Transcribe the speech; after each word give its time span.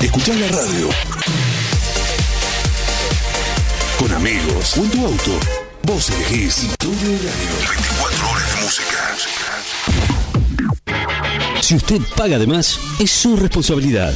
Escuchá 0.00 0.32
la 0.34 0.48
radio. 0.48 0.88
Con 3.98 4.12
amigos 4.12 4.76
en 4.76 4.90
tu 4.90 5.06
auto. 5.06 5.40
Vos 5.82 6.10
elegís 6.10 6.68
todo 6.78 6.92
el 6.92 7.18
año. 7.18 7.68
24 7.68 8.30
horas 8.30 8.54
de 8.54 8.62
música. 8.62 9.37
Si 11.68 11.74
usted 11.74 12.00
paga 12.16 12.38
de 12.38 12.46
más, 12.46 12.80
es 12.98 13.10
su 13.10 13.36
responsabilidad. 13.36 14.14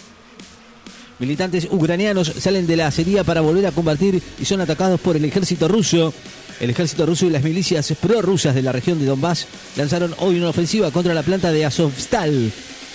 Militantes 1.20 1.68
ucranianos 1.70 2.32
salen 2.40 2.66
de 2.68 2.78
la 2.78 2.88
acería 2.88 3.26
para 3.26 3.42
volver 3.42 3.68
a 3.68 3.72
combatir 3.72 4.24
y 4.40 4.46
son 4.46 4.62
atacados 4.62 5.02
por 5.02 5.18
el 5.18 5.26
ejército 5.26 5.68
ruso. 5.68 6.14
El 6.60 6.70
ejército 6.70 7.06
ruso 7.06 7.26
y 7.26 7.30
las 7.30 7.44
milicias 7.44 7.94
prorrusas 8.00 8.56
de 8.56 8.62
la 8.62 8.72
región 8.72 9.00
de 9.00 9.06
Donbass 9.06 9.48
lanzaron 9.76 10.16
hoy 10.20 10.38
una 10.38 10.50
ofensiva 10.50 10.92
contra 10.92 11.14
la 11.14 11.24
planta 11.24 11.52
de 11.52 11.66
Azovstal, 11.66 12.52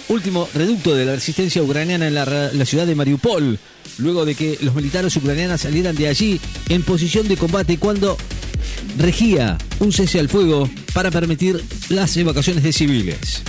último 0.09 0.49
reducto 0.55 0.95
de 0.95 1.05
la 1.05 1.15
resistencia 1.15 1.63
ucraniana 1.63 2.07
en 2.09 2.15
la, 2.15 2.25
la 2.53 2.65
ciudad 2.65 2.87
de 2.87 2.95
Mariupol, 2.95 3.59
luego 3.99 4.25
de 4.25 4.35
que 4.35 4.59
los 4.63 4.75
militares 4.75 5.17
ucranianos 5.17 5.61
salieran 5.61 5.97
de 5.97 6.09
allí 6.09 6.41
en 6.69 6.83
posición 6.83 7.29
de 7.29 7.37
combate 7.37 7.79
cuando 7.79 8.17
regía 8.99 9.59
un 9.81 9.93
cese 9.93 10.19
al 10.19 10.29
fuego 10.29 10.69
para 10.93 11.11
permitir 11.11 11.63
las 11.89 12.17
evacuaciones 12.17 12.63
de 12.63 12.73
civiles. 12.73 13.43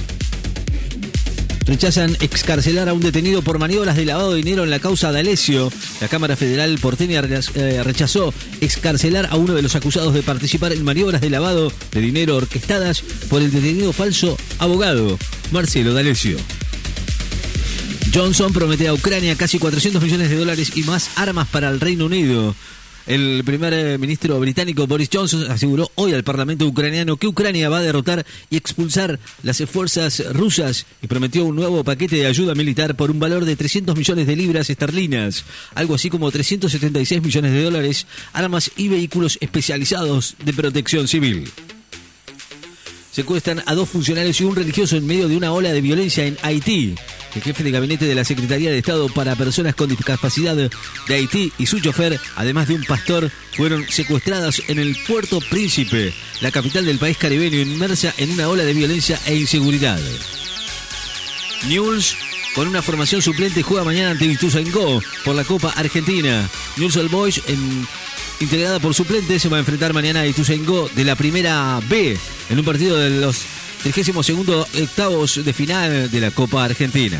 Rechazan 1.69 2.17
excarcelar 2.19 2.89
a 2.89 2.93
un 2.93 2.99
detenido 2.99 3.43
por 3.43 3.59
maniobras 3.59 3.95
de 3.95 4.03
lavado 4.03 4.31
de 4.31 4.37
dinero 4.37 4.63
en 4.63 4.71
la 4.71 4.79
causa 4.79 5.11
de 5.11 5.19
Alesio. 5.19 5.71
La 6.01 6.07
Cámara 6.07 6.35
Federal 6.35 6.79
porteña 6.79 7.21
eh, 7.53 7.83
rechazó 7.83 8.33
excarcelar 8.59 9.27
a 9.29 9.35
uno 9.35 9.53
de 9.53 9.61
los 9.61 9.75
acusados 9.75 10.15
de 10.15 10.23
participar 10.23 10.73
en 10.73 10.83
maniobras 10.83 11.21
de 11.21 11.29
lavado 11.29 11.71
de 11.91 12.01
dinero 12.01 12.37
orquestadas 12.37 13.03
por 13.29 13.43
el 13.43 13.51
detenido 13.51 13.93
falso 13.93 14.35
abogado 14.57 15.19
Marcelo 15.51 15.93
D'Alessio. 15.93 16.37
Johnson 18.11 18.51
promete 18.51 18.87
a 18.87 18.93
Ucrania 18.95 19.35
casi 19.35 19.59
400 19.59 20.01
millones 20.01 20.31
de 20.31 20.37
dólares 20.37 20.71
y 20.75 20.81
más 20.81 21.11
armas 21.17 21.47
para 21.49 21.69
el 21.69 21.79
Reino 21.79 22.07
Unido. 22.07 22.55
El 23.07 23.43
primer 23.43 23.73
eh, 23.73 23.97
ministro 23.97 24.39
británico 24.39 24.85
Boris 24.85 25.09
Johnson 25.11 25.49
aseguró 25.49 25.89
hoy 25.95 26.13
al 26.13 26.23
Parlamento 26.23 26.65
ucraniano 26.67 27.17
que 27.17 27.27
Ucrania 27.27 27.69
va 27.69 27.79
a 27.79 27.81
derrotar 27.81 28.25
y 28.49 28.57
expulsar 28.57 29.19
las 29.41 29.57
fuerzas 29.69 30.23
rusas 30.33 30.85
y 31.01 31.07
prometió 31.07 31.45
un 31.45 31.55
nuevo 31.55 31.83
paquete 31.83 32.17
de 32.17 32.27
ayuda 32.27 32.55
militar 32.55 32.95
por 32.95 33.09
un 33.11 33.19
valor 33.19 33.45
de 33.45 33.55
300 33.55 33.95
millones 33.95 34.27
de 34.27 34.35
libras 34.35 34.69
esterlinas, 34.69 35.43
algo 35.75 35.95
así 35.95 36.09
como 36.09 36.29
376 36.29 37.21
millones 37.21 37.51
de 37.51 37.63
dólares, 37.63 38.07
armas 38.33 38.71
y 38.77 38.87
vehículos 38.89 39.37
especializados 39.41 40.35
de 40.43 40.53
protección 40.53 41.07
civil. 41.07 41.49
Secuestran 43.11 43.63
a 43.65 43.73
dos 43.73 43.89
funcionarios 43.89 44.39
y 44.39 44.43
un 44.43 44.55
religioso 44.55 44.95
en 44.95 45.07
medio 45.07 45.27
de 45.27 45.35
una 45.35 45.51
ola 45.51 45.73
de 45.73 45.81
violencia 45.81 46.25
en 46.25 46.37
Haití. 46.41 46.95
El 47.35 47.41
jefe 47.43 47.63
de 47.63 47.71
gabinete 47.71 48.05
de 48.05 48.15
la 48.15 48.23
Secretaría 48.23 48.71
de 48.71 48.79
Estado 48.79 49.07
para 49.09 49.35
Personas 49.35 49.75
con 49.75 49.89
Discapacidad 49.89 50.55
de 50.55 50.69
Haití 51.13 51.53
y 51.57 51.65
su 51.67 51.79
chofer, 51.79 52.19
además 52.35 52.67
de 52.67 52.75
un 52.75 52.83
pastor, 52.83 53.31
fueron 53.55 53.85
secuestrados 53.89 54.63
en 54.67 54.79
el 54.79 54.97
Puerto 55.07 55.39
Príncipe, 55.39 56.13
la 56.41 56.51
capital 56.51 56.85
del 56.85 56.97
país 56.97 57.17
caribeño, 57.17 57.59
inmersa 57.59 58.13
en 58.17 58.31
una 58.31 58.49
ola 58.49 58.63
de 58.63 58.73
violencia 58.73 59.19
e 59.25 59.35
inseguridad. 59.35 59.99
News 61.67 62.15
con 62.55 62.67
una 62.67 62.81
formación 62.81 63.21
suplente 63.21 63.61
juega 63.61 63.83
mañana 63.83 64.11
ante 64.11 64.25
Ituzaingó 64.25 65.01
por 65.23 65.35
la 65.35 65.43
Copa 65.43 65.69
Argentina. 65.75 66.49
News 66.77 66.97
All 66.97 67.09
Boys 67.09 67.41
integrada 68.39 68.79
por 68.79 68.93
suplentes, 68.93 69.41
se 69.41 69.49
va 69.49 69.57
a 69.57 69.59
enfrentar 69.59 69.93
mañana 69.93 70.21
a 70.21 70.27
Ituzaingó 70.27 70.89
de 70.95 71.03
la 71.03 71.15
primera 71.15 71.79
B 71.89 72.17
en 72.49 72.59
un 72.59 72.65
partido 72.65 72.97
de 72.97 73.09
los 73.09 73.43
32 73.83 74.67
octavos 74.81 75.43
de 75.43 75.53
final 75.53 76.11
de 76.11 76.19
la 76.19 76.31
Copa 76.31 76.65
Argentina. 76.65 77.19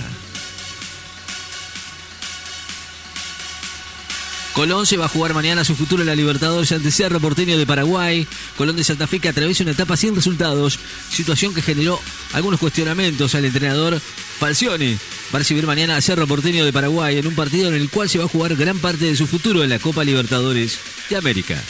Colón 4.53 4.85
se 4.85 4.97
va 4.97 5.05
a 5.05 5.09
jugar 5.09 5.33
mañana 5.33 5.63
su 5.63 5.73
futuro 5.73 6.01
en 6.01 6.07
la 6.07 6.15
Libertadores 6.15 6.73
ante 6.73 6.91
Cerro 6.91 7.21
Porteño 7.21 7.57
de 7.57 7.65
Paraguay. 7.65 8.27
Colón 8.57 8.75
de 8.75 8.83
Santa 8.83 9.07
Fe 9.07 9.19
que 9.19 9.29
atraviesa 9.29 9.63
una 9.63 9.71
etapa 9.71 9.95
sin 9.95 10.13
resultados, 10.13 10.79
situación 11.09 11.53
que 11.53 11.61
generó 11.61 11.97
algunos 12.33 12.59
cuestionamientos 12.59 13.35
al 13.35 13.45
entrenador 13.45 14.01
Falcioni. 14.39 14.95
Va 15.33 15.35
a 15.35 15.37
recibir 15.37 15.65
mañana 15.65 15.95
a 15.95 16.01
Cerro 16.01 16.27
Porteño 16.27 16.65
de 16.65 16.73
Paraguay 16.73 17.19
en 17.19 17.27
un 17.27 17.35
partido 17.35 17.69
en 17.69 17.75
el 17.75 17.89
cual 17.89 18.09
se 18.09 18.17
va 18.17 18.25
a 18.25 18.27
jugar 18.27 18.57
gran 18.57 18.79
parte 18.79 19.05
de 19.05 19.15
su 19.15 19.27
futuro 19.27 19.63
en 19.63 19.69
la 19.69 19.79
Copa 19.79 20.03
Libertadores 20.03 20.77
de 21.09 21.15
América. 21.15 21.63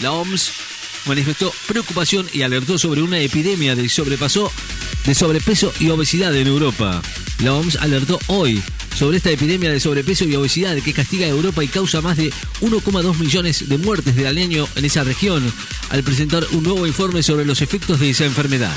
La 0.00 0.12
OMS 0.12 0.52
manifestó 1.06 1.52
preocupación 1.66 2.26
y 2.32 2.42
alertó 2.42 2.78
sobre 2.78 3.02
una 3.02 3.20
epidemia 3.20 3.74
de 3.74 3.88
sobrepaso 3.88 4.52
de 5.06 5.14
sobrepeso 5.14 5.72
y 5.80 5.88
obesidad 5.88 6.34
en 6.36 6.46
Europa. 6.46 7.00
La 7.42 7.54
OMS 7.54 7.76
alertó 7.76 8.18
hoy 8.26 8.62
sobre 8.94 9.16
esta 9.16 9.30
epidemia 9.30 9.70
de 9.70 9.80
sobrepeso 9.80 10.24
y 10.24 10.34
obesidad 10.34 10.76
que 10.78 10.92
castiga 10.92 11.24
a 11.24 11.30
Europa 11.30 11.62
y 11.62 11.68
causa 11.68 12.00
más 12.00 12.16
de 12.16 12.32
1,2 12.60 13.18
millones 13.18 13.68
de 13.68 13.78
muertes 13.78 14.16
del 14.16 14.36
año 14.36 14.68
en 14.74 14.84
esa 14.84 15.04
región, 15.04 15.52
al 15.90 16.02
presentar 16.02 16.44
un 16.52 16.64
nuevo 16.64 16.86
informe 16.86 17.22
sobre 17.22 17.44
los 17.44 17.62
efectos 17.62 18.00
de 18.00 18.10
esa 18.10 18.24
enfermedad. 18.24 18.76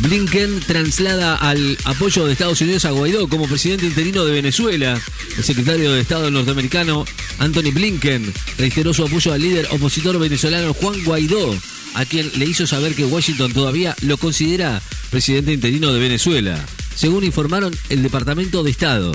Blinken 0.00 0.60
traslada 0.60 1.36
al 1.36 1.76
apoyo 1.84 2.26
de 2.26 2.32
Estados 2.32 2.60
Unidos 2.62 2.86
a 2.86 2.90
Guaidó 2.90 3.28
como 3.28 3.46
presidente 3.46 3.86
interino 3.86 4.24
de 4.24 4.32
Venezuela. 4.32 4.98
El 5.36 5.44
secretario 5.44 5.92
de 5.92 6.00
Estado 6.00 6.30
norteamericano, 6.30 7.04
Anthony 7.38 7.70
Blinken, 7.72 8.32
reiteró 8.56 8.94
su 8.94 9.04
apoyo 9.04 9.32
al 9.34 9.42
líder 9.42 9.68
opositor 9.70 10.18
venezolano 10.18 10.72
Juan 10.72 11.04
Guaidó, 11.04 11.54
a 11.94 12.06
quien 12.06 12.30
le 12.36 12.46
hizo 12.46 12.66
saber 12.66 12.94
que 12.94 13.04
Washington 13.04 13.52
todavía 13.52 13.94
lo 14.00 14.16
considera 14.16 14.80
presidente 15.10 15.52
interino 15.52 15.92
de 15.92 16.00
Venezuela, 16.00 16.58
según 16.94 17.24
informaron 17.24 17.76
el 17.90 18.02
Departamento 18.02 18.62
de 18.62 18.70
Estado. 18.70 19.12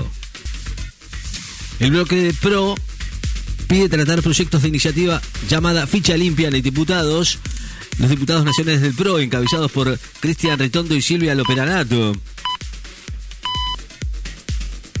El 1.80 1.90
bloque 1.90 2.16
de 2.16 2.32
PRO 2.32 2.76
pide 3.66 3.88
tratar 3.88 4.22
proyectos 4.22 4.62
de 4.62 4.68
iniciativa 4.68 5.20
llamada 5.48 5.86
Ficha 5.88 6.16
Limpia 6.16 6.50
de 6.50 6.62
Diputados 6.62 7.40
los 7.98 8.10
diputados 8.10 8.44
nacionales 8.44 8.82
del 8.82 8.94
PRO, 8.94 9.18
encabezados 9.18 9.70
por 9.72 9.98
Cristian 10.20 10.58
Retondo 10.58 10.94
y 10.94 11.02
Silvia 11.02 11.34
Loperanato, 11.34 12.14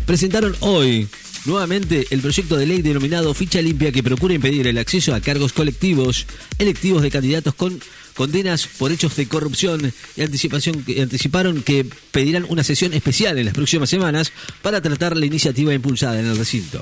presentaron 0.06 0.56
hoy 0.60 1.08
nuevamente 1.44 2.06
el 2.10 2.20
proyecto 2.20 2.56
de 2.56 2.66
ley 2.66 2.82
denominado 2.82 3.32
Ficha 3.34 3.60
Limpia 3.60 3.92
que 3.92 4.02
procura 4.02 4.34
impedir 4.34 4.66
el 4.66 4.78
acceso 4.78 5.14
a 5.14 5.20
cargos 5.20 5.52
colectivos 5.52 6.26
electivos 6.58 7.02
de 7.02 7.10
candidatos 7.10 7.54
con 7.54 7.80
condenas 8.14 8.66
por 8.66 8.90
hechos 8.90 9.14
de 9.16 9.28
corrupción 9.28 9.92
y 10.16 10.22
anticipación, 10.22 10.84
anticiparon 11.00 11.62
que 11.62 11.86
pedirán 12.10 12.46
una 12.48 12.64
sesión 12.64 12.94
especial 12.94 13.38
en 13.38 13.44
las 13.44 13.54
próximas 13.54 13.90
semanas 13.90 14.32
para 14.62 14.80
tratar 14.80 15.16
la 15.16 15.26
iniciativa 15.26 15.74
impulsada 15.74 16.18
en 16.18 16.26
el 16.26 16.38
recinto. 16.38 16.80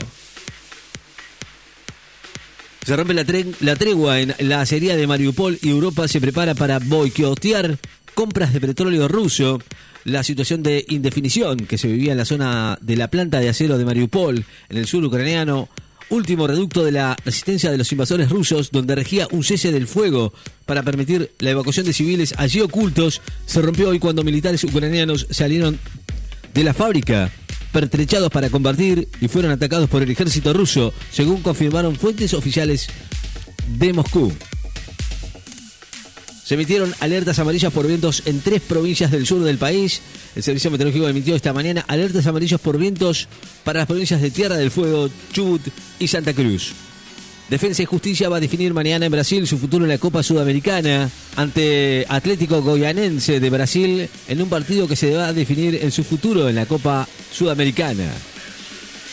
Se 2.84 2.94
rompe 2.96 3.14
la, 3.14 3.76
tregua 3.76 4.20
en 4.20 4.34
la 4.40 4.60
acería 4.60 4.94
de 4.94 5.06
Mariupol 5.06 5.58
y 5.62 5.70
Europa 5.70 6.06
se 6.06 6.20
prepara 6.20 6.54
para 6.54 6.80
boicotear 6.80 7.78
compras 8.12 8.52
de 8.52 8.60
petróleo 8.60 9.08
ruso. 9.08 9.58
La 10.04 10.22
situación 10.22 10.62
de 10.62 10.84
indefinición 10.90 11.56
que 11.56 11.78
se 11.78 11.88
vivía 11.88 12.12
en 12.12 12.18
la 12.18 12.26
zona 12.26 12.76
de 12.82 12.96
la 12.98 13.08
planta 13.08 13.40
de 13.40 13.48
acero 13.48 13.78
de 13.78 13.86
Mariupol, 13.86 14.44
en 14.68 14.76
el 14.76 14.86
sur 14.86 15.02
ucraniano, 15.02 15.70
último 16.10 16.46
reducto 16.46 16.84
de 16.84 16.92
la 16.92 17.16
resistencia 17.24 17.70
de 17.70 17.78
los 17.78 17.90
invasores 17.90 18.28
rusos, 18.28 18.70
donde 18.70 18.94
regía 18.94 19.28
un 19.30 19.44
cese 19.44 19.72
del 19.72 19.86
fuego 19.86 20.34
para 20.66 20.82
permitir 20.82 21.32
la 21.38 21.50
evacuación 21.50 21.86
de 21.86 21.94
civiles 21.94 22.34
allí 22.36 22.60
ocultos, 22.60 23.22
se 23.46 23.62
rompió 23.62 23.88
hoy 23.88 23.98
cuando 23.98 24.24
militares 24.24 24.62
ucranianos 24.62 25.26
salieron 25.30 25.78
de 26.52 26.64
la 26.64 26.74
fábrica 26.74 27.32
pertrechados 27.74 28.30
para 28.30 28.50
combatir 28.50 29.08
y 29.20 29.26
fueron 29.26 29.50
atacados 29.50 29.90
por 29.90 30.00
el 30.00 30.08
ejército 30.08 30.52
ruso, 30.52 30.94
según 31.10 31.42
confirmaron 31.42 31.96
fuentes 31.96 32.32
oficiales 32.32 32.86
de 33.66 33.92
Moscú. 33.92 34.32
Se 36.44 36.54
emitieron 36.54 36.94
alertas 37.00 37.40
amarillas 37.40 37.72
por 37.72 37.88
vientos 37.88 38.22
en 38.26 38.40
tres 38.40 38.60
provincias 38.60 39.10
del 39.10 39.26
sur 39.26 39.42
del 39.42 39.58
país. 39.58 40.02
El 40.36 40.44
Servicio 40.44 40.70
Meteorológico 40.70 41.08
emitió 41.08 41.34
esta 41.34 41.52
mañana 41.52 41.84
alertas 41.88 42.28
amarillas 42.28 42.60
por 42.60 42.78
vientos 42.78 43.26
para 43.64 43.80
las 43.80 43.88
provincias 43.88 44.22
de 44.22 44.30
Tierra 44.30 44.56
del 44.56 44.70
Fuego, 44.70 45.10
Chubut 45.32 45.62
y 45.98 46.06
Santa 46.06 46.32
Cruz. 46.32 46.74
Defensa 47.48 47.82
y 47.82 47.86
Justicia 47.86 48.28
va 48.28 48.38
a 48.38 48.40
definir 48.40 48.72
mañana 48.72 49.04
en 49.04 49.12
Brasil 49.12 49.46
su 49.46 49.58
futuro 49.58 49.84
en 49.84 49.90
la 49.90 49.98
Copa 49.98 50.22
Sudamericana 50.22 51.10
ante 51.36 52.06
Atlético 52.08 52.62
Goianense 52.62 53.38
de 53.38 53.50
Brasil 53.50 54.08
en 54.28 54.42
un 54.42 54.48
partido 54.48 54.88
que 54.88 54.96
se 54.96 55.14
va 55.14 55.28
a 55.28 55.32
definir 55.32 55.78
en 55.82 55.92
su 55.92 56.04
futuro 56.04 56.48
en 56.48 56.56
la 56.56 56.66
Copa 56.66 57.06
Sudamericana. 57.32 58.10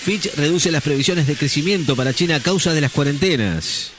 Fitch 0.01 0.33
reduce 0.35 0.71
las 0.71 0.81
previsiones 0.81 1.27
de 1.27 1.35
crecimiento 1.35 1.95
para 1.95 2.13
China 2.13 2.37
a 2.37 2.39
causa 2.39 2.73
de 2.73 2.81
las 2.81 2.91
cuarentenas. 2.91 3.91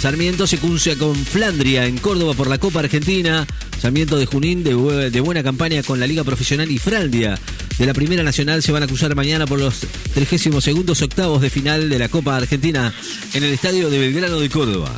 Sarmiento 0.00 0.46
se 0.46 0.58
cruza 0.58 0.94
con 0.94 1.16
Flandria 1.16 1.86
en 1.86 1.98
Córdoba 1.98 2.32
por 2.34 2.48
la 2.48 2.58
Copa 2.58 2.78
Argentina. 2.78 3.44
Sarmiento 3.80 4.16
de 4.16 4.26
Junín 4.26 4.62
de, 4.62 4.74
buena 5.20 5.42
campaña 5.42 5.82
con 5.82 5.98
la 5.98 6.06
Liga 6.06 6.22
Profesional 6.22 6.70
y 6.70 6.78
Flandria 6.78 7.36
de 7.78 7.86
la 7.86 7.94
Primera 7.94 8.22
Nacional 8.22 8.62
se 8.62 8.70
van 8.70 8.84
a 8.84 8.86
cruzar 8.86 9.14
mañana 9.16 9.46
por 9.46 9.58
los 9.58 9.80
32 10.14 11.02
octavos 11.02 11.42
de 11.42 11.50
final 11.50 11.88
de 11.88 11.98
la 11.98 12.08
Copa 12.08 12.36
Argentina 12.36 12.94
en 13.34 13.42
el 13.42 13.52
Estadio 13.52 13.90
de 13.90 13.98
Belgrano 13.98 14.38
de 14.38 14.48
Córdoba. 14.48 14.94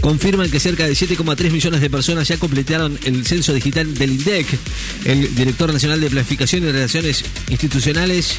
Confirman 0.00 0.48
que 0.48 0.60
cerca 0.60 0.86
de 0.86 0.92
7,3 0.92 1.50
millones 1.50 1.80
de 1.80 1.90
personas 1.90 2.28
ya 2.28 2.36
completaron 2.36 2.98
el 3.04 3.26
censo 3.26 3.52
digital 3.52 3.94
del 3.94 4.12
INDEC. 4.12 4.46
El 5.06 5.34
director 5.34 5.72
nacional 5.72 6.00
de 6.00 6.10
Planificación 6.10 6.62
y 6.62 6.70
Relaciones 6.70 7.24
Institucionales 7.48 8.36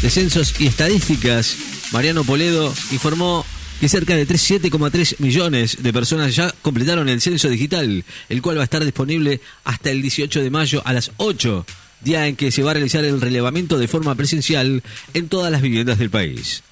de 0.00 0.10
Censos 0.10 0.54
y 0.58 0.66
Estadísticas, 0.66 1.56
Mariano 1.92 2.24
Poledo, 2.24 2.74
informó 2.90 3.46
que 3.82 3.88
cerca 3.88 4.14
de 4.14 4.28
7,3 4.28 5.18
millones 5.18 5.82
de 5.82 5.92
personas 5.92 6.36
ya 6.36 6.54
completaron 6.62 7.08
el 7.08 7.20
censo 7.20 7.48
digital, 7.48 8.04
el 8.28 8.40
cual 8.40 8.56
va 8.56 8.60
a 8.60 8.64
estar 8.70 8.84
disponible 8.84 9.40
hasta 9.64 9.90
el 9.90 10.00
18 10.00 10.40
de 10.40 10.50
mayo 10.50 10.82
a 10.84 10.92
las 10.92 11.10
8, 11.16 11.66
día 12.00 12.28
en 12.28 12.36
que 12.36 12.52
se 12.52 12.62
va 12.62 12.70
a 12.70 12.74
realizar 12.74 13.04
el 13.04 13.20
relevamiento 13.20 13.80
de 13.80 13.88
forma 13.88 14.14
presencial 14.14 14.84
en 15.14 15.28
todas 15.28 15.50
las 15.50 15.62
viviendas 15.62 15.98
del 15.98 16.10
país. 16.10 16.62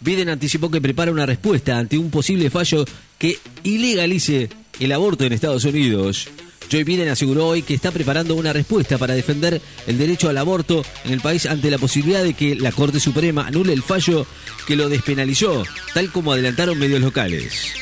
Biden 0.00 0.30
anticipó 0.30 0.70
que 0.70 0.80
prepara 0.80 1.12
una 1.12 1.26
respuesta 1.26 1.76
ante 1.76 1.98
un 1.98 2.10
posible 2.10 2.48
fallo 2.48 2.86
que 3.18 3.38
ilegalice 3.62 4.48
el 4.80 4.92
aborto 4.92 5.24
en 5.24 5.34
Estados 5.34 5.66
Unidos. 5.66 6.28
Joe 6.70 6.84
Biden 6.84 7.08
aseguró 7.08 7.48
hoy 7.48 7.62
que 7.62 7.74
está 7.74 7.90
preparando 7.90 8.34
una 8.34 8.52
respuesta 8.52 8.98
para 8.98 9.14
defender 9.14 9.60
el 9.86 9.98
derecho 9.98 10.28
al 10.28 10.38
aborto 10.38 10.84
en 11.04 11.12
el 11.12 11.20
país 11.20 11.46
ante 11.46 11.70
la 11.70 11.78
posibilidad 11.78 12.22
de 12.22 12.34
que 12.34 12.54
la 12.54 12.72
Corte 12.72 13.00
Suprema 13.00 13.46
anule 13.46 13.72
el 13.72 13.82
fallo 13.82 14.26
que 14.66 14.76
lo 14.76 14.88
despenalizó, 14.88 15.64
tal 15.92 16.10
como 16.10 16.32
adelantaron 16.32 16.78
medios 16.78 17.00
locales. 17.00 17.74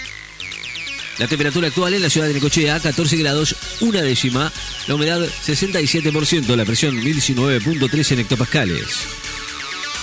La 1.19 1.29
temperatura 1.29 1.69
actual 1.69 1.95
en 1.95 2.03
la 2.03 2.11
ciudad 2.11 2.27
de 2.27 2.35
Necochea, 2.35 2.81
14 2.81 3.17
grados, 3.19 3.55
una 3.81 4.01
décima. 4.01 4.51
La 4.87 4.95
humedad, 4.95 5.21
67%. 5.21 6.57
La 6.57 6.65
presión, 6.65 6.97
1019.3 7.01 8.13
en 8.13 8.19
hectopascales. 8.21 9.07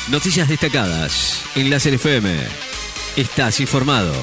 Noticias 0.10 0.48
destacadas 0.48 1.42
en 1.56 1.70
la 1.70 1.78
FM. 1.78 2.30
Estás 3.16 3.60
informado. 3.60 4.14